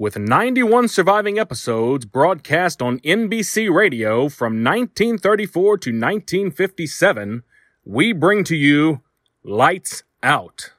[0.00, 7.42] with 91 surviving episodes broadcast on NBC Radio from 1934 to 1957,
[7.84, 9.02] we bring to you
[9.44, 10.72] Lights Out.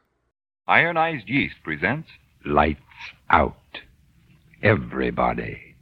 [0.67, 2.09] Ironized Yeast presents
[2.43, 2.81] Lights
[3.29, 3.81] out.
[4.63, 5.75] Everybody.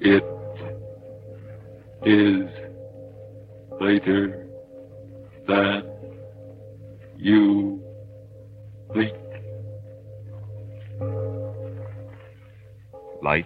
[0.00, 0.22] It
[2.04, 2.50] is
[3.80, 4.43] later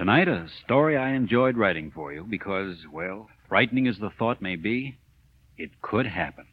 [0.00, 4.56] Tonight, a story I enjoyed writing for you because, well, frightening as the thought may
[4.56, 4.96] be,
[5.58, 6.46] it could happen.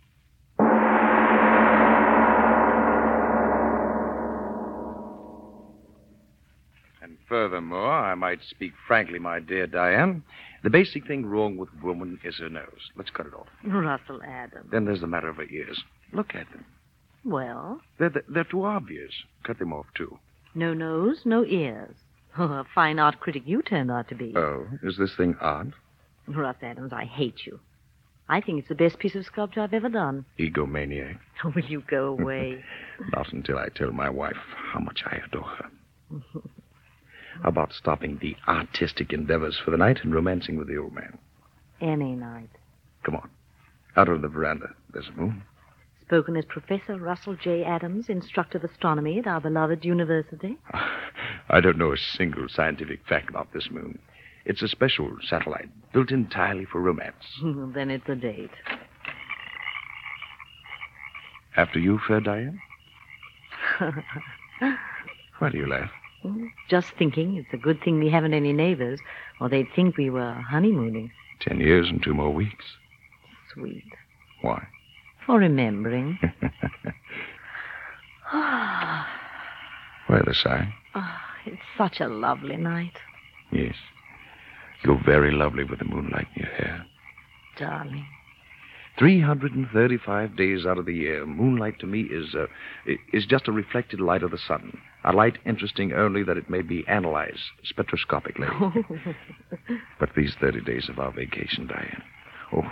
[7.02, 10.24] And furthermore, I might speak frankly, my dear Diane.
[10.64, 12.92] The basic thing wrong with woman is her nose.
[12.98, 13.48] Let's cut it off.
[13.64, 14.68] Russell Adams.
[14.74, 15.82] Then there's the matter of her ears.
[16.12, 16.66] Look at them.
[17.24, 19.12] Well, They're, they're too obvious.
[19.46, 20.20] Cut them off, too.
[20.54, 21.96] no nose, no ears.
[22.52, 24.34] a fine art critic you turned out to be.
[24.36, 25.74] Oh, is this thing odd?
[26.28, 27.60] Russ Adams, I hate you.
[28.30, 30.26] I think it's the best piece of sculpture I've ever done.
[30.40, 31.18] Egomaniac.
[31.44, 32.64] Oh, will you go away?
[33.14, 34.38] Not until I tell my wife
[34.74, 35.70] how much I adore her.
[37.44, 41.20] How about stopping the artistic endeavors for the night and romancing with the old man?
[41.80, 42.50] Any night.
[43.04, 43.30] Come on.
[43.96, 44.70] Out on the veranda.
[44.92, 45.44] There's a moon.
[46.02, 47.64] Spoken as Professor Russell J.
[47.64, 50.58] Adams, instructor of astronomy at our beloved university.
[51.50, 54.00] I don't know a single scientific fact about this moon.
[54.46, 57.16] It's a special satellite built entirely for romance.
[57.74, 58.52] then it's a date.
[61.56, 62.60] After you, fair Diane?
[65.40, 65.92] Why do you laugh?
[66.70, 69.00] Just thinking, it's a good thing we haven't any neighbors,
[69.40, 71.12] or they'd think we were honeymooning.
[71.40, 72.66] Ten years and two more weeks.
[73.54, 73.84] Sweet.
[74.42, 74.68] Why?
[75.26, 76.20] For remembering.
[78.32, 79.06] Why
[80.26, 80.74] the sigh?
[80.96, 81.27] Ah.
[81.48, 82.98] It's such a lovely night,
[83.52, 83.76] Yes.
[84.84, 86.86] You're very lovely with the moonlight in your hair.
[87.58, 88.06] darling.
[89.00, 92.48] 335 days out of the year, moonlight to me is, uh,
[93.14, 94.78] is just a reflected light of the sun.
[95.04, 97.40] A light interesting only that it may be analyzed
[97.72, 98.50] spectroscopically.
[100.00, 102.04] but these 30 days of our vacation, Diane.
[102.54, 102.70] Oh,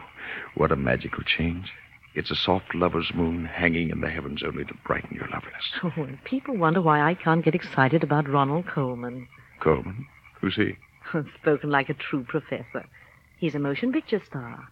[0.56, 1.72] what a magical change.
[2.16, 5.66] It's a soft lover's moon hanging in the heavens only to brighten your loveliness.
[5.84, 9.28] Oh, and people wonder why I can't get excited about Ronald Colman.
[9.60, 10.08] Colman?
[10.40, 10.78] Who's he?
[11.42, 12.86] Spoken like a true professor.
[13.38, 14.68] He's a motion picture star.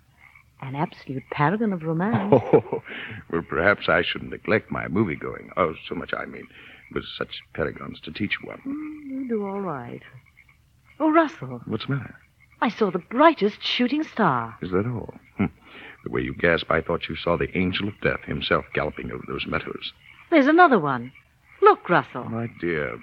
[0.61, 2.33] An absolute paragon of romance.
[2.53, 2.81] Oh,
[3.29, 5.49] well, perhaps I shouldn't neglect my movie going.
[5.57, 6.47] Oh, so much I mean,
[6.93, 8.61] with such paragons to teach one.
[8.65, 10.01] Mm, you do all right.
[10.99, 12.15] Oh, Russell, What's the matter?
[12.61, 14.57] I saw the brightest shooting star.
[14.61, 15.13] Is that all?
[15.37, 15.45] Hmm.
[16.03, 19.23] The way you gasp, I thought you saw the angel of death himself galloping over
[19.27, 19.93] those meadows.
[20.29, 21.11] There's another one.
[21.61, 22.25] Look, Russell.
[22.25, 22.99] My dear,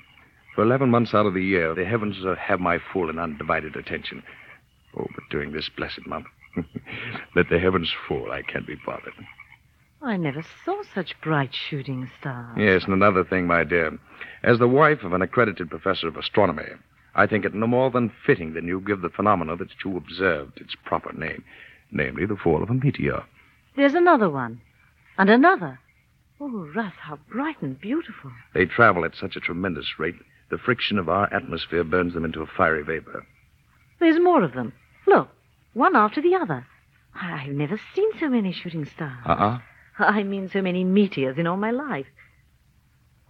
[0.54, 4.22] for 11 months out of the year, the heavens have my full and undivided attention.
[4.96, 6.26] Oh, but during this blessed month,
[7.36, 8.32] let the heavens fall.
[8.32, 9.14] I can't be bothered.
[10.02, 12.56] I never saw such bright shooting stars.
[12.58, 13.98] Yes, and another thing, my dear.
[14.42, 16.68] As the wife of an accredited professor of astronomy,
[17.14, 20.58] I think it no more than fitting that you give the phenomena that you observed
[20.58, 21.44] its proper name,
[21.92, 23.24] namely the fall of a meteor.
[23.76, 24.60] There's another one.
[25.18, 25.78] And another.
[26.40, 28.30] Oh, Russ, how bright and beautiful.
[28.54, 30.14] They travel at such a tremendous rate,
[30.50, 33.26] the friction of our atmosphere burns them into a fiery vapor.
[34.00, 34.72] There's more of them.
[35.06, 35.28] Look,
[35.74, 36.66] one after the other.
[37.14, 39.24] I've never seen so many shooting stars.
[39.26, 39.58] Uh-uh.
[39.98, 42.06] I mean, so many meteors in all my life.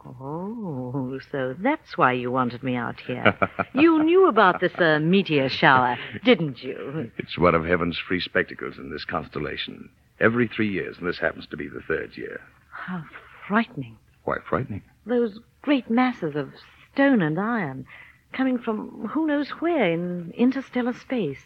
[0.05, 3.37] Oh, so that's why you wanted me out here.
[3.75, 7.11] you knew about this uh, meteor shower, didn't you?
[7.19, 9.91] It's one of heaven's free spectacles in this constellation.
[10.19, 12.41] Every three years, and this happens to be the third year.
[12.71, 13.05] How
[13.47, 13.97] frightening.
[14.25, 14.83] Why frightening?
[15.07, 16.53] Those great masses of
[16.93, 17.87] stone and iron
[18.33, 21.41] coming from who knows where in interstellar space,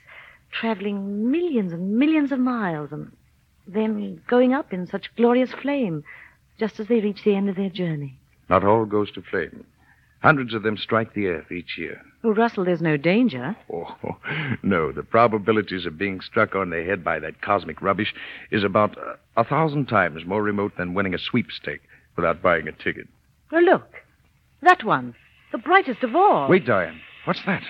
[0.52, 3.10] traveling millions and millions of miles and
[3.66, 6.04] then going up in such glorious flame
[6.58, 8.18] just as they reach the end of their journey.
[8.48, 9.64] Not all goes to flame.
[10.22, 12.00] Hundreds of them strike the earth each year.
[12.22, 13.54] Oh, Russell, there's no danger.
[13.70, 13.94] Oh,
[14.62, 14.90] no.
[14.90, 18.14] The probabilities of being struck on the head by that cosmic rubbish
[18.50, 21.82] is about uh, a thousand times more remote than winning a sweepstake
[22.16, 23.06] without buying a ticket.
[23.52, 23.86] Oh, look.
[24.62, 25.14] That one.
[25.52, 26.48] The brightest of all.
[26.48, 27.00] Wait, Diane.
[27.26, 27.62] What's that?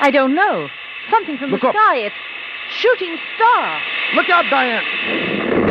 [0.00, 0.68] I don't know.
[1.10, 1.74] Something from Look the up.
[1.74, 1.96] sky.
[1.98, 2.14] It's
[2.78, 3.80] shooting star.
[4.14, 5.69] Look out, Diane!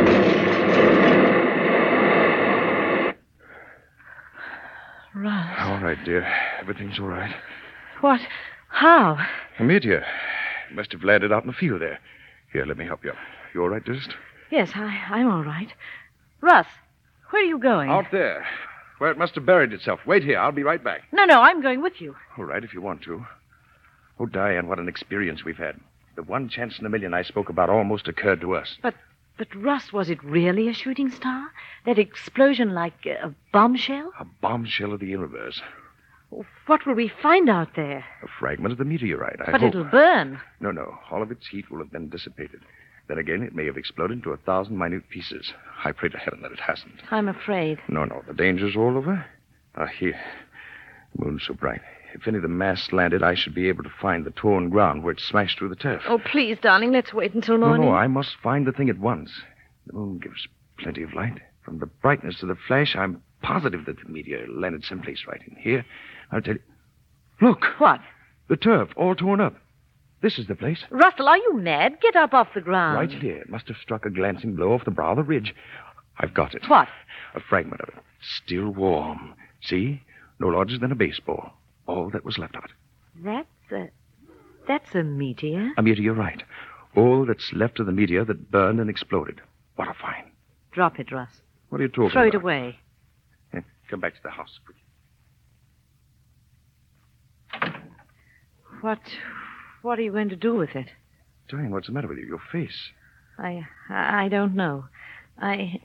[5.14, 5.56] Russ.
[5.58, 6.26] All right, dear.
[6.60, 7.34] Everything's all right.
[8.00, 8.20] What?
[8.68, 9.18] How?
[9.58, 10.04] A meteor.
[10.72, 11.98] Must have landed out in the field there.
[12.52, 13.16] Here, let me help you up.
[13.54, 14.14] You all right, dearest?
[14.50, 15.72] Yes, I, I'm all right.
[16.40, 16.66] Russ,
[17.30, 17.90] where are you going?
[17.90, 18.46] Out there.
[18.98, 20.00] Where it must have buried itself.
[20.06, 20.38] Wait here.
[20.38, 21.02] I'll be right back.
[21.12, 22.14] No, no, I'm going with you.
[22.36, 23.24] All right, if you want to.
[24.18, 25.80] Oh, Diane, what an experience we've had.
[26.16, 28.76] The one chance in a million I spoke about almost occurred to us.
[28.82, 28.94] But,
[29.54, 31.48] Russ, was it really a shooting star?
[31.86, 34.12] That explosion like a bombshell?
[34.18, 35.60] A bombshell of the universe.
[36.66, 38.04] What will we find out there?
[38.22, 39.68] A fragment of the meteorite, I but hope.
[39.68, 40.40] it'll burn.
[40.60, 40.98] No, no.
[41.10, 42.60] All of its heat will have been dissipated.
[43.08, 45.52] Then again, it may have exploded into a thousand minute pieces.
[45.84, 47.00] I pray to heaven that it hasn't.
[47.10, 47.80] I'm afraid.
[47.88, 48.22] No, no.
[48.28, 49.26] The danger's all over.
[49.74, 50.20] Ah, here.
[51.16, 51.80] The moon's so bright.
[52.14, 55.02] If any of the masts landed, I should be able to find the torn ground
[55.02, 56.02] where it smashed through the turf.
[56.08, 57.86] Oh, please, darling, let's wait until no, morning.
[57.88, 57.94] no.
[57.94, 59.30] I must find the thing at once.
[59.86, 60.46] The moon gives
[60.78, 61.40] plenty of light.
[61.62, 65.56] From the brightness of the flash, I'm positive that the meteor landed someplace right in
[65.56, 65.84] here.
[66.32, 66.60] I'll tell you.
[67.40, 68.00] Look, What?
[68.48, 69.54] the turf all torn up.
[70.22, 70.84] This is the place.
[70.90, 71.98] Russell, are you mad?
[72.02, 72.96] Get up off the ground.
[72.96, 73.36] Right here.
[73.38, 75.54] It must have struck a glancing blow off the brow of the ridge.
[76.18, 76.68] I've got it.
[76.68, 76.88] What?
[77.34, 77.94] A fragment of it.
[78.20, 79.34] Still warm.
[79.62, 80.02] See?
[80.38, 81.54] No larger than a baseball.
[81.90, 82.70] All that was left of it.
[83.24, 83.90] That's a.
[84.68, 85.72] That's a meteor.
[85.76, 86.42] A meteor, you're right.
[86.94, 89.40] All that's left of the meteor that burned and exploded.
[89.74, 90.28] What a find.
[90.70, 91.30] Drop it, Russ.
[91.68, 92.78] What are you talking Throw it away.
[93.52, 94.76] Eh, Come back to the house, quick.
[98.80, 99.00] What.
[99.82, 100.88] What are you going to do with it?
[101.48, 102.26] Diane, what's the matter with you?
[102.26, 102.90] Your face.
[103.38, 104.84] I I don't know.
[105.38, 105.80] I.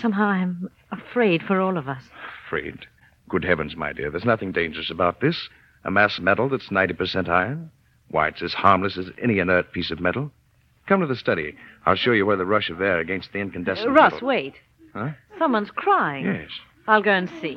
[0.00, 2.04] Somehow I'm afraid for all of us.
[2.46, 2.86] Afraid.
[3.30, 4.10] Good heavens, my dear.
[4.10, 5.48] There's nothing dangerous about this.
[5.84, 7.70] A mass metal that's 90% iron.
[8.10, 10.32] Why, it's as harmless as any inert piece of metal.
[10.88, 11.54] Come to the study.
[11.86, 13.88] I'll show you where the rush of air against the incandescent.
[13.88, 14.54] Uh, Russ, metal- wait.
[14.92, 15.10] Huh?
[15.38, 16.26] Someone's crying.
[16.26, 16.50] Yes.
[16.88, 17.56] I'll go and see.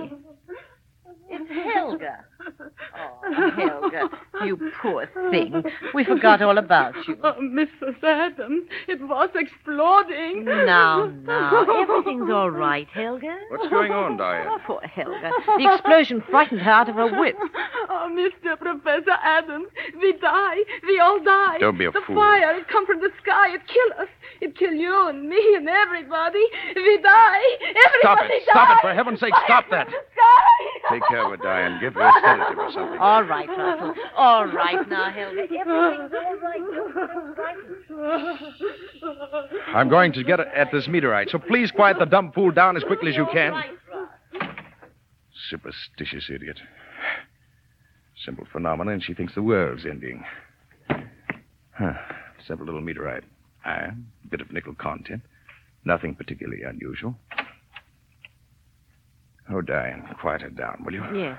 [1.29, 2.23] It's Helga.
[2.95, 4.09] Oh, Helga,
[4.45, 5.63] you poor thing.
[5.93, 7.17] We forgot all about you.
[7.23, 8.03] Oh, Mrs.
[8.03, 10.45] Adams, it was exploding.
[10.45, 13.35] Now, now, everything's all right, Helga.
[13.49, 14.47] What's going on, Diane?
[14.49, 15.31] Oh, poor Helga.
[15.57, 17.37] The explosion frightened her out of her wits.
[17.89, 18.57] Oh, Mr.
[18.59, 19.67] Professor Adams,
[19.99, 20.57] we die.
[20.87, 21.57] We all die.
[21.59, 22.15] Don't be a the fool.
[22.15, 23.53] fire, it come from the sky.
[23.55, 24.09] It kill us.
[24.41, 26.43] It kill you and me and everybody.
[26.75, 27.41] We die.
[27.61, 28.27] Everybody Stop it.
[28.27, 28.39] die.
[28.51, 28.81] Stop it.
[28.81, 29.87] For heaven's sake, stop that.
[29.87, 30.89] Sky.
[30.91, 31.79] Take care of her, Diane.
[31.79, 32.82] Give her a sedative or something.
[32.99, 33.49] All right.
[34.15, 35.41] All right now, Helga.
[35.41, 36.59] Everything's all right.
[36.73, 38.53] Don't be frightened.
[39.73, 42.83] I'm going to get at this meteorite, so please quiet the dumb fool down as
[42.83, 43.53] quickly as you can.
[45.49, 46.59] Superstitious idiot.
[48.23, 50.23] Simple phenomena, and she thinks the world's ending.
[51.71, 51.93] Huh.
[52.47, 53.23] Simple little meteorite.
[53.65, 55.21] Iron, bit of nickel content.
[55.85, 57.15] Nothing particularly unusual.
[59.51, 61.03] Oh, Diane, quiet her down, will you?
[61.13, 61.37] Yes.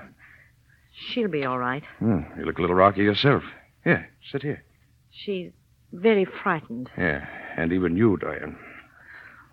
[0.95, 1.83] She'll be all right.
[1.99, 3.43] Hmm, you look a little rocky yourself.
[3.83, 4.63] Here, sit here.
[5.11, 5.51] She's
[5.91, 6.89] very frightened.
[6.97, 7.25] Yeah,
[7.57, 8.57] and even you, Diane.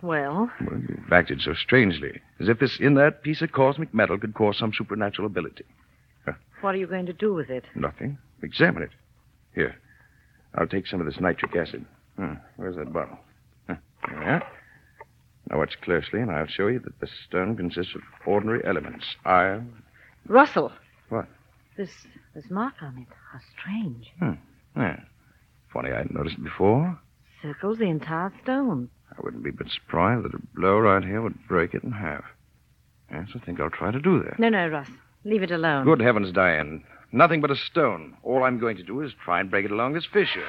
[0.03, 4.35] Well, Well, you've acted so strangely, as if this inert piece of cosmic metal could
[4.35, 5.65] cause some supernatural ability.
[6.61, 7.65] what are you going to do with it?
[7.75, 8.19] Nothing.
[8.43, 8.91] Examine it.
[9.55, 9.77] Here.
[10.55, 11.85] I'll take some of this nitric acid.
[12.17, 12.35] Hmm.
[12.57, 13.19] Where's that bottle?
[13.69, 13.77] Huh.
[14.09, 14.43] Here we are.
[15.51, 19.05] Now watch closely, and I'll show you that the stone consists of ordinary elements.
[19.25, 19.83] Iron.
[20.27, 20.73] Russell.
[21.13, 21.27] What?
[21.77, 21.91] This
[22.35, 23.07] this mark on it.
[23.31, 24.11] How strange.
[24.75, 25.01] Yeah.
[25.71, 26.99] Funny I hadn't noticed it before.
[27.43, 28.89] Circles the entire stone.
[29.11, 31.93] I wouldn't be a bit surprised that a blow right here would break it in
[31.93, 32.25] half.
[33.11, 34.39] Yes, I think I'll try to do that.
[34.39, 34.89] No, no, Russ.
[35.25, 35.85] Leave it alone.
[35.85, 36.83] Good heavens, Diane.
[37.13, 38.17] Nothing but a stone.
[38.23, 40.49] All I'm going to do is try and break it along this fissure.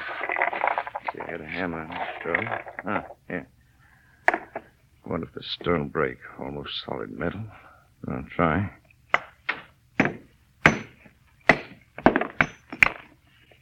[1.12, 2.48] See, I had a hammer and a stone.
[2.86, 3.46] Ah, here.
[5.04, 6.16] Wonder if the stone break.
[6.40, 7.44] Almost solid metal.
[8.08, 8.70] I'll try.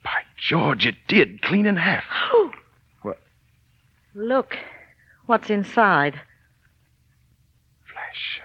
[0.05, 1.41] By George, it did.
[1.41, 2.05] Clean in half.
[3.01, 3.19] What?
[4.15, 4.55] Look.
[5.25, 6.21] What's inside?
[7.91, 8.43] Flesh.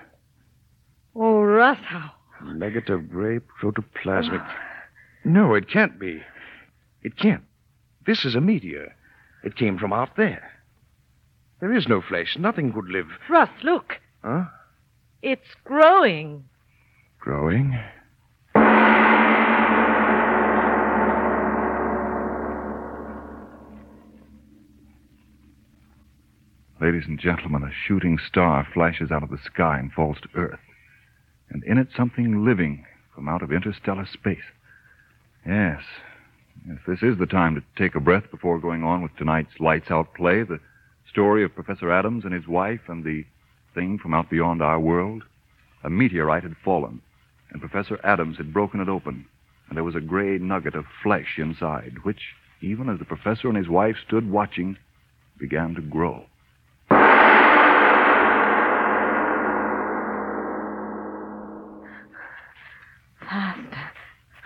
[1.13, 2.11] Oh, Russ, how?
[2.45, 4.39] Negative gray protoplasmic.
[4.41, 4.55] Ah.
[5.25, 6.23] No, it can't be.
[7.03, 7.43] It can't.
[8.05, 8.95] This is a meteor.
[9.43, 10.49] It came from out there.
[11.59, 12.37] There is no flesh.
[12.39, 13.07] Nothing could live.
[13.27, 13.99] Russ, look.
[14.23, 14.45] Huh?
[15.21, 16.45] It's growing.
[17.19, 17.77] Growing?
[26.79, 30.59] Ladies and gentlemen, a shooting star flashes out of the sky and falls to Earth.
[31.49, 34.37] And in it, something living from out of interstellar space.
[35.43, 35.81] Yes.
[36.67, 39.89] Yes, this is the time to take a breath before going on with tonight's Lights
[39.89, 40.59] Out play, the
[41.09, 43.25] story of Professor Adams and his wife and the
[43.73, 45.23] thing from out beyond our world.
[45.83, 47.01] A meteorite had fallen,
[47.49, 49.25] and Professor Adams had broken it open,
[49.67, 53.57] and there was a gray nugget of flesh inside, which, even as the professor and
[53.57, 54.77] his wife stood watching,
[55.39, 56.27] began to grow.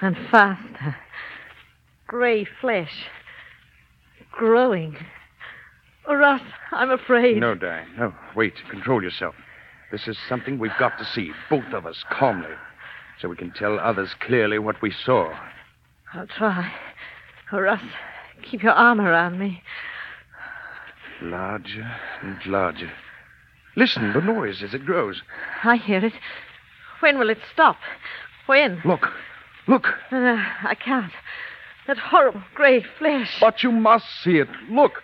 [0.01, 0.96] And faster.
[2.08, 3.05] Gray flesh.
[4.31, 4.98] Growing.
[6.08, 6.41] Oh, Russ,
[6.72, 7.38] I'm afraid.
[7.38, 7.88] No, Diane.
[7.98, 8.13] No.
[8.36, 8.53] Wait.
[8.70, 9.36] Control yourself.
[9.91, 12.55] This is something we've got to see, both of us, calmly,
[13.20, 15.34] so we can tell others clearly what we saw.
[16.13, 16.72] I'll try.
[17.51, 17.81] Oh, Russ,
[18.41, 19.62] keep your arm around me.
[21.22, 21.91] Larger
[22.22, 22.91] and larger.
[23.75, 25.22] Listen, the noise as it grows.
[25.63, 26.13] I hear it.
[27.01, 27.77] When will it stop?
[28.46, 28.81] When?
[28.86, 29.08] Look.
[29.68, 29.86] Look.
[30.12, 31.12] No, I can't.
[31.88, 33.38] That horrible gray flesh.
[33.39, 34.48] But you must see it.
[34.70, 35.03] Look.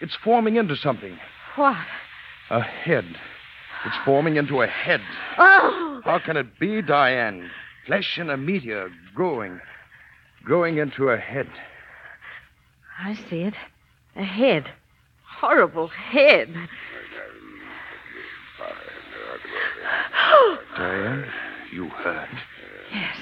[0.00, 1.18] It's forming into something.
[1.56, 1.86] What?
[2.50, 3.04] A head.
[3.86, 5.00] It's forming into a head.
[5.38, 6.00] Oh!
[6.04, 7.50] How can it be, Diane?
[7.86, 9.60] Flesh in a meteor growing.
[10.44, 11.48] Growing into a head.
[12.98, 13.54] I see it.
[14.16, 14.70] A head.
[15.40, 16.52] Horrible head.
[20.76, 21.26] Diane,
[21.72, 22.28] you heard.
[22.92, 23.16] Yes.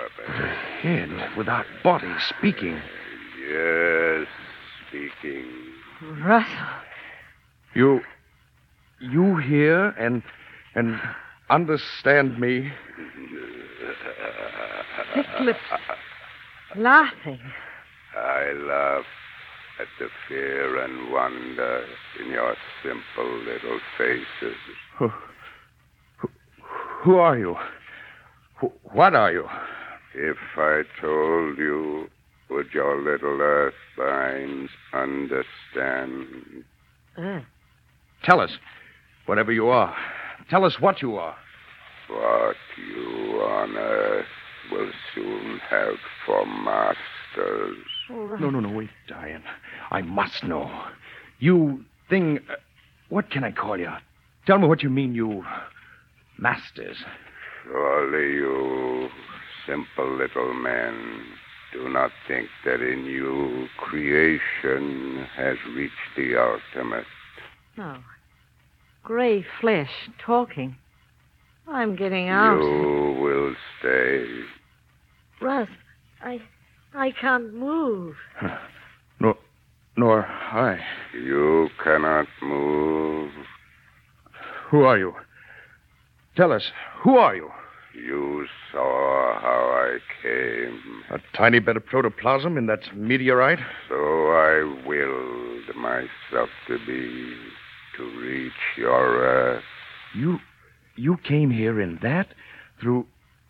[0.00, 0.46] A
[0.82, 2.80] head without body speaking.
[3.48, 4.26] Yes,
[4.88, 5.46] speaking.
[6.22, 6.66] Russell.
[7.74, 8.00] You.
[9.00, 10.22] You hear and.
[10.74, 11.00] and
[11.50, 12.70] understand me.
[15.14, 15.58] Thick lips.
[16.76, 17.40] Laughing.
[18.16, 19.04] I laugh
[19.80, 21.84] at the fear and wonder
[22.20, 24.56] in your simple little faces.
[24.98, 25.10] Who,
[26.18, 26.28] who,
[27.02, 27.56] who are you?
[28.60, 29.48] Who, what are you?
[30.14, 32.08] If I told you,
[32.50, 36.64] would your little earth minds understand?
[37.16, 37.40] Uh,
[38.24, 38.50] Tell us.
[39.26, 39.94] Whatever you are.
[40.48, 41.36] Tell us what you are.
[42.08, 44.26] What you on earth
[44.72, 45.94] will soon have
[46.26, 47.76] for masters.
[48.10, 49.44] No, no, no, wait, Diane.
[49.90, 50.70] I must know.
[51.38, 52.40] You thing.
[52.50, 52.54] Uh,
[53.08, 53.90] what can I call you?
[54.46, 55.44] Tell me what you mean, you.
[56.38, 56.96] Masters.
[57.64, 59.08] Surely you
[59.66, 61.24] simple little men
[61.72, 67.04] do not think that in you creation has reached the ultimate.
[67.76, 67.98] No.
[69.02, 69.90] Gray flesh
[70.24, 70.76] talking.
[71.68, 72.60] I'm getting out.
[72.60, 74.26] You will stay.
[75.40, 75.68] Russ,
[76.20, 76.40] I
[76.94, 78.16] I can't move.
[79.20, 79.36] Nor.
[79.96, 80.80] Nor I.
[81.14, 83.30] You cannot move.
[84.70, 85.14] Who are you?
[86.36, 86.62] Tell us.
[87.02, 87.50] Who are you?
[88.06, 93.58] You saw how I came, A tiny bit of protoplasm in that meteorite?
[93.88, 97.34] so I willed myself to be,
[97.96, 99.64] to reach your earth.
[100.14, 100.40] You.
[100.96, 102.28] You came here in that?
[102.80, 103.06] Through.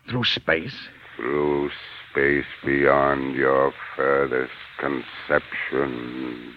[0.09, 0.75] through space?
[1.17, 1.69] through
[2.11, 6.53] space beyond your furthest conception,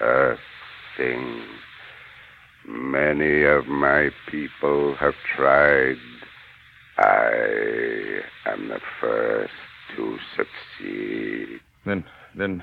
[0.00, 0.38] earth
[0.96, 1.42] thing.
[2.66, 5.96] Many of my people have tried.
[6.98, 9.52] I am the first
[9.96, 11.60] to succeed.
[11.84, 12.04] Then.
[12.36, 12.62] then.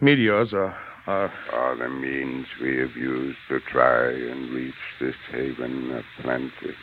[0.00, 0.76] meteors are.
[1.06, 1.32] are.
[1.52, 6.74] Are the means we have used to try and reach this haven of plenty.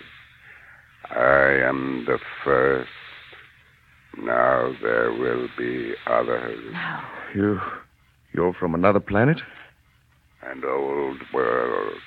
[1.10, 2.90] I am the first.
[4.20, 6.60] Now there will be others.
[6.74, 7.00] No.
[7.36, 7.60] You.
[8.34, 9.40] you're from another planet?
[10.44, 12.00] An old world,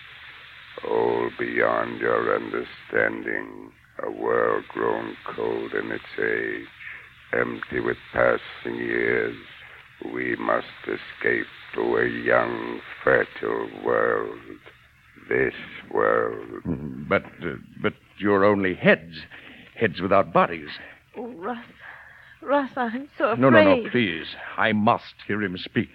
[0.88, 3.70] old beyond your understanding,
[4.02, 6.66] a world grown cold in its age,
[7.32, 9.36] empty with passing years.
[10.12, 14.38] We must escape to a young, fertile world.
[15.28, 15.54] This
[15.92, 16.62] world.
[16.66, 17.24] Mm, But.
[17.42, 19.14] Uh, but you're only heads.
[19.76, 20.68] Heads without bodies.
[21.16, 21.64] Oh, Russ.
[22.42, 23.40] Russ, I'm so afraid.
[23.40, 24.26] No, no, no, please.
[24.56, 25.88] I must hear him speak.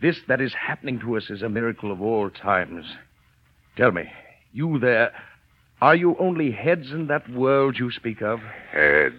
[0.00, 2.84] This that is happening to us is a miracle of all times.
[3.76, 4.04] Tell me,
[4.52, 5.12] you there.
[5.82, 8.38] Are you only heads in that world you speak of?
[8.70, 9.16] Heads,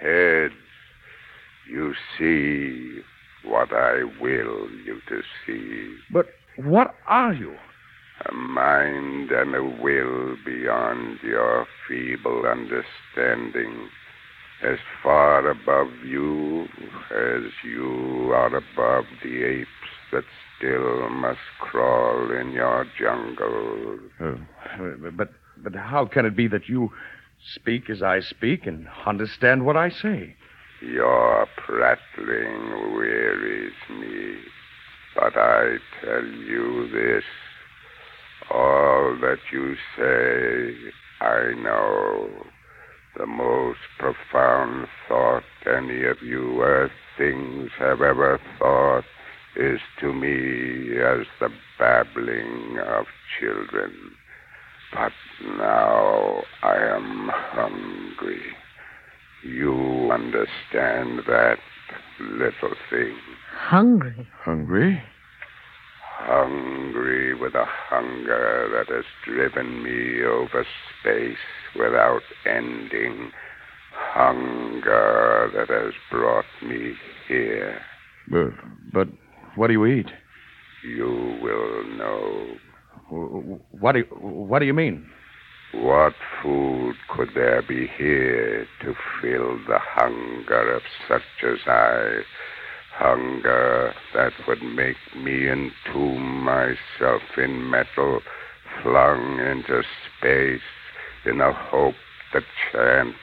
[0.00, 0.52] heads.
[1.70, 2.98] You see
[3.48, 5.94] what I will you to see.
[6.12, 7.54] But what are you?
[8.28, 13.88] A mind and a will beyond your feeble understanding.
[14.64, 16.66] As far above you
[17.14, 19.68] as you are above the apes
[20.10, 20.24] that
[20.56, 24.00] still must crawl in your jungle.
[24.20, 25.30] Uh, but,
[25.62, 26.90] but how can it be that you
[27.54, 30.36] speak as I speak and understand what I say?
[30.82, 34.36] Your prattling wearies me,
[35.14, 37.24] but I tell you this.
[38.50, 42.28] All that you say, I know.
[43.16, 49.04] The most profound thought any of you earth things have ever thought
[49.56, 53.06] is to me as the babbling of
[53.40, 53.92] children.
[54.92, 55.12] But
[55.44, 58.42] now I am hungry.
[59.44, 61.58] You understand that,
[62.20, 63.16] little thing.
[63.52, 64.28] Hungry?
[64.44, 65.02] Hungry?
[66.16, 70.66] Hungry with a hunger that has driven me over
[71.00, 71.36] space
[71.76, 73.30] without ending.
[73.92, 76.94] Hunger that has brought me
[77.28, 77.80] here.
[78.28, 78.50] But,
[78.92, 79.08] but
[79.54, 80.06] what do you eat?
[80.84, 82.56] You will know.
[83.70, 85.06] What do you, what do you mean?
[85.72, 92.22] What food could there be here to fill the hunger of such as I?
[92.94, 98.22] Hunger that would make me entomb myself in metal,
[98.82, 99.82] flung into
[100.18, 100.60] space
[101.26, 101.94] in a hope
[102.32, 103.16] that chance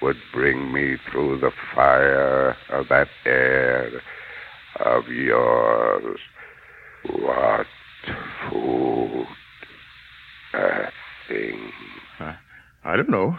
[0.00, 4.00] would bring me through the fire of that air
[4.78, 6.20] of yours.
[7.04, 7.66] What
[8.48, 9.26] food?
[10.54, 10.92] A
[11.30, 11.70] thing.
[12.18, 12.36] I,
[12.84, 13.38] I don't know.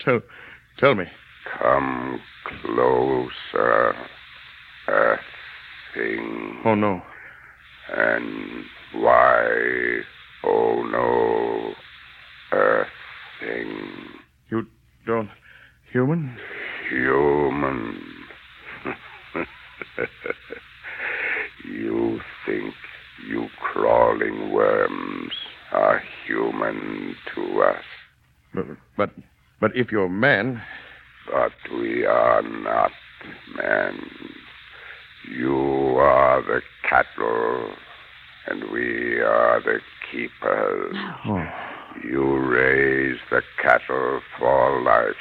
[0.00, 0.20] Tell,
[0.78, 1.04] tell me.
[1.58, 3.94] Come closer.
[4.88, 5.16] A
[5.94, 6.60] thing.
[6.64, 7.02] Oh, no.
[7.94, 10.00] And why,
[10.44, 11.72] oh no,
[12.58, 12.84] a
[13.40, 13.68] thing.
[14.50, 14.66] You
[15.06, 15.30] don't.
[15.92, 16.36] Human?
[16.90, 18.02] Human.
[21.64, 22.74] you think
[23.28, 25.32] you crawling worms
[25.76, 27.84] are human to us.
[28.54, 28.64] But,
[28.96, 29.10] but,
[29.60, 30.62] but if you're man.
[31.30, 32.92] But we are not
[33.54, 34.00] men.
[35.30, 37.72] You are the cattle,
[38.46, 40.94] and we are the keepers.
[40.94, 41.32] Oh.
[41.32, 41.48] oh.
[42.04, 45.16] You raise the cattle for life,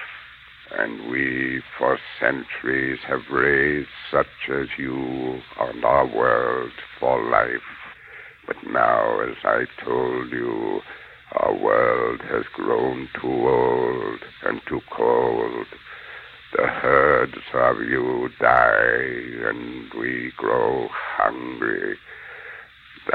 [0.77, 7.61] and we for centuries have raised such as you on our world for life.
[8.47, 10.81] But now, as I told you,
[11.33, 15.65] our world has grown too old and too cold.
[16.55, 21.97] The herds of you die, and we grow hungry.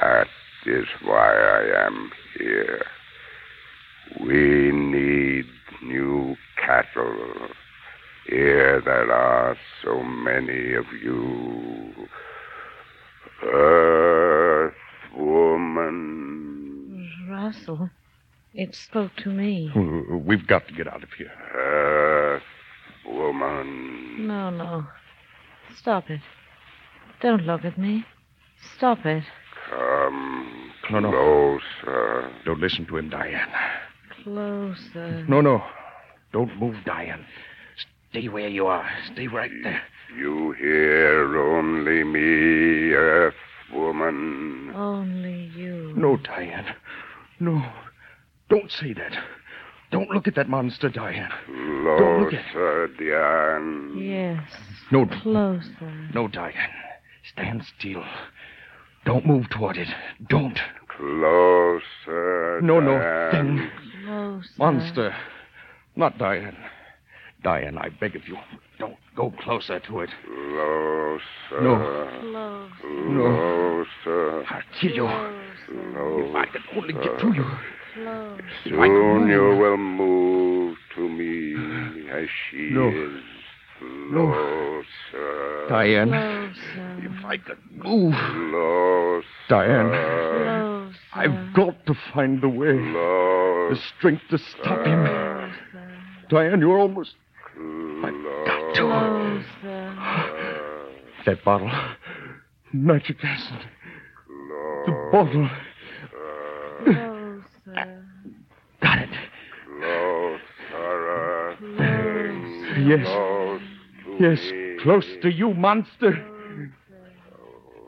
[0.01, 0.27] That
[0.67, 2.85] is why I am here.
[4.21, 5.47] We need
[5.83, 7.49] new cattle.
[8.27, 12.09] Here there are so many of you.
[13.43, 14.75] Earth
[15.17, 17.09] woman.
[17.29, 17.91] Russell,
[18.71, 19.71] it spoke to me.
[20.25, 21.33] We've got to get out of here.
[21.55, 22.43] Earth
[23.05, 24.29] woman.
[24.29, 24.87] No, no.
[25.77, 26.21] Stop it.
[27.21, 28.05] Don't look at me.
[28.77, 29.25] Stop it.
[29.71, 31.11] Come No, no.
[31.11, 32.31] closer.
[32.45, 33.49] Don't listen to him, Diane.
[34.23, 35.25] Closer.
[35.29, 35.63] No, no.
[36.33, 37.25] Don't move, Diane.
[38.11, 38.89] Stay where you are.
[39.13, 39.83] Stay right there.
[40.17, 43.35] You hear only me, Earth
[43.73, 44.73] woman.
[44.75, 45.93] Only you.
[45.97, 46.75] No, Diane.
[47.41, 47.65] No.
[48.51, 49.13] Don't say that.
[49.93, 51.31] Don't look at that monster, Diane.
[51.47, 52.47] Don't look at it.
[52.53, 53.97] Closer, Diane.
[53.97, 54.43] Yes.
[54.93, 56.09] No, Closer.
[56.15, 56.71] no, Diane.
[57.33, 58.05] Stand still.
[59.05, 59.89] Don't move toward it.
[60.29, 60.59] Don't.
[60.97, 62.61] Closer.
[62.63, 62.99] No, no.
[62.99, 63.31] Diane.
[63.31, 63.71] Thing.
[64.05, 64.49] Closer.
[64.59, 65.17] Monster.
[65.97, 66.57] Not Diane.
[67.43, 68.37] Diane, I beg of you,
[68.79, 70.11] don't go closer to it.
[70.27, 71.63] Closer.
[71.63, 72.69] No.
[72.83, 73.87] Closer.
[74.05, 74.45] Closer.
[74.51, 75.07] I'll kill you.
[75.07, 77.45] If I could only get to you.
[77.95, 78.43] Closer.
[78.65, 81.55] If I could Soon you will move to me
[82.11, 82.89] as she No.
[82.89, 83.23] is.
[84.11, 85.67] Closer.
[85.69, 86.99] Diane, Closer.
[87.03, 88.15] if I could move.
[88.15, 89.27] Closer.
[89.49, 89.89] Diane.
[89.89, 90.95] Closer.
[91.15, 92.77] I've got to find the way.
[92.77, 95.05] The strength to stop him.
[96.29, 97.15] Diane, you're almost.
[97.57, 98.13] I've
[98.47, 98.83] got to.
[98.83, 99.97] Closer.
[101.27, 101.71] That bottle.
[102.73, 103.67] Nitric acid.
[104.87, 105.49] The bottle.
[106.85, 108.05] Closer.
[108.83, 109.11] Got it.
[112.91, 113.07] Yes.
[113.07, 114.77] Close to Yes, me.
[114.83, 116.27] close to you, monster.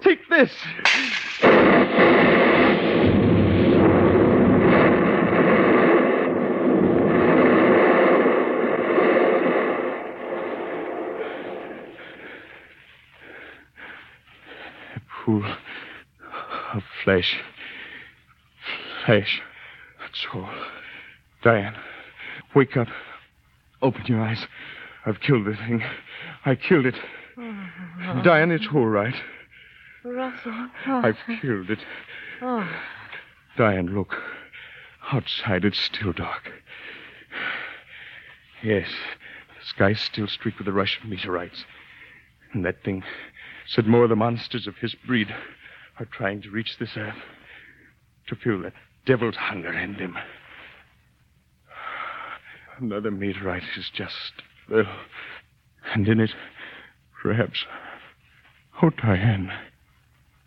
[0.00, 0.52] Take this.
[15.24, 15.44] Pool
[16.74, 17.40] of flesh.
[19.04, 19.42] Flesh.
[19.98, 20.48] That's all.
[21.42, 21.74] Diane,
[22.54, 22.86] wake up.
[23.82, 24.46] Open your eyes.
[25.04, 25.82] I've killed the thing.
[26.44, 26.94] I killed it.
[27.38, 28.22] Oh.
[28.22, 29.14] Diane, it's all right.
[30.04, 30.68] Russell.
[30.86, 31.78] I've killed it.
[32.40, 32.68] Oh,
[33.56, 34.14] Diane, look.
[35.12, 36.50] Outside, it's still dark.
[38.62, 41.64] Yes, the sky's still streaked with the rush of meteorites.
[42.52, 43.02] And that thing
[43.66, 45.34] said more of the monsters of his breed
[45.98, 47.16] are trying to reach this earth
[48.28, 50.16] to feel that devil's hunger in them.
[52.78, 54.84] Another meteorite is just fell.
[55.94, 56.30] And in it,
[57.20, 57.64] perhaps.
[58.82, 59.52] Oh, Diane.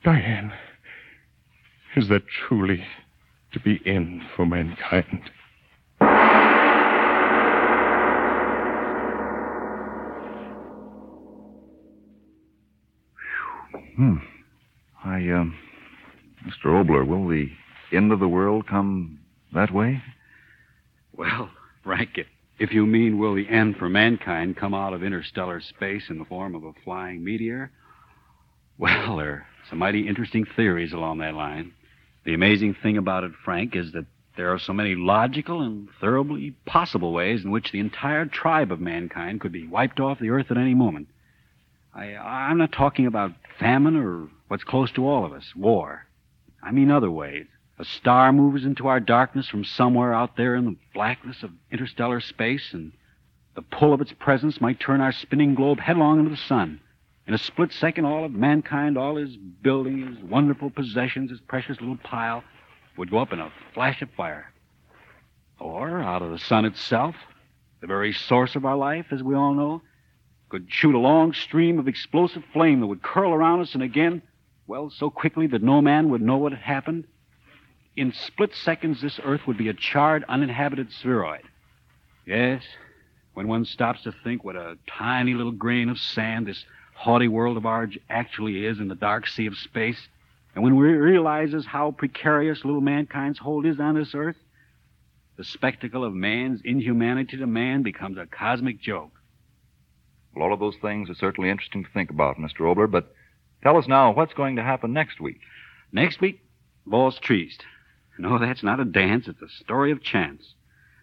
[0.03, 0.53] Diane.
[1.95, 2.83] Is that truly
[3.53, 5.29] to be end for mankind?
[13.95, 14.17] Hmm.
[15.05, 15.57] I, um,
[16.45, 16.65] Mr.
[16.65, 17.49] Oboler, will the
[17.93, 19.19] end of the world come
[19.53, 20.01] that way?
[21.15, 21.49] Well,
[21.83, 22.19] Frank,
[22.59, 26.25] if- you mean will the end for mankind come out of interstellar space in the
[26.25, 27.71] form of a flying meteor,
[28.77, 31.71] well, there are some mighty interesting theories along that line.
[32.23, 36.55] The amazing thing about it, Frank, is that there are so many logical and thoroughly
[36.65, 40.51] possible ways in which the entire tribe of mankind could be wiped off the earth
[40.51, 41.07] at any moment.
[41.93, 46.05] I, I'm not talking about famine or what's close to all of us, war.
[46.61, 47.45] I mean other ways.
[47.77, 52.21] A star moves into our darkness from somewhere out there in the blackness of interstellar
[52.21, 52.93] space, and
[53.53, 56.79] the pull of its presence might turn our spinning globe headlong into the sun.
[57.27, 61.79] In a split second, all of mankind, all his building, his wonderful possessions, his precious
[61.81, 62.43] little pile,
[62.97, 64.53] would go up in a flash of fire.
[65.59, 67.15] Or, out of the sun itself,
[67.81, 69.81] the very source of our life, as we all know,
[70.49, 74.21] could shoot a long stream of explosive flame that would curl around us and again,
[74.67, 77.05] well, so quickly that no man would know what had happened.
[77.97, 81.43] In split seconds, this earth would be a charred, uninhabited spheroid.
[82.25, 82.63] Yes,
[83.33, 87.57] when one stops to think what a tiny little grain of sand this haughty world
[87.57, 90.07] of ours actually is in the dark sea of space,
[90.55, 94.37] and when we realizes how precarious little mankind's hold is on this earth,
[95.37, 99.11] the spectacle of man's inhumanity to man becomes a cosmic joke.
[100.33, 102.61] Well, all of those things are certainly interesting to think about, Mr.
[102.61, 103.13] Oboler, but
[103.63, 105.39] tell us now what's going to happen next week.
[105.91, 106.41] Next week,
[106.85, 107.65] Valse Triste.
[108.17, 109.27] No, that's not a dance.
[109.27, 110.53] It's a story of chance.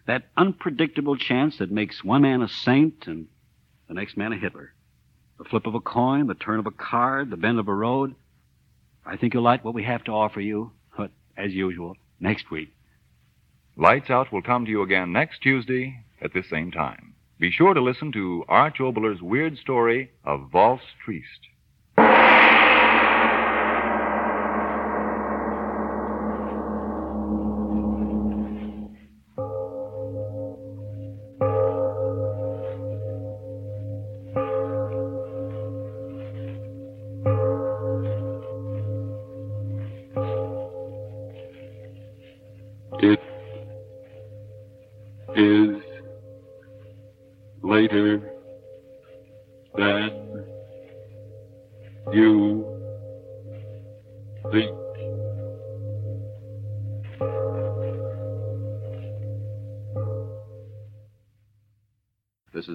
[0.05, 3.27] That unpredictable chance that makes one man a saint and
[3.87, 4.73] the next man a Hitler.
[5.37, 8.15] The flip of a coin, the turn of a card, the bend of a road.
[9.05, 12.73] I think you'll like what we have to offer you, but as usual, next week.
[13.75, 17.15] Lights Out will come to you again next Tuesday at this same time.
[17.39, 21.47] Be sure to listen to Arch Oboler's weird story of Valse Triste.